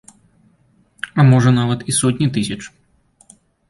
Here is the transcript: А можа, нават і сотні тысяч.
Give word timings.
А 1.19 1.27
можа, 1.31 1.55
нават 1.59 1.79
і 1.89 1.97
сотні 2.01 2.27
тысяч. 2.39 2.61